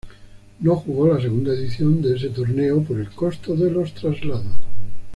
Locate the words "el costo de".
2.99-3.69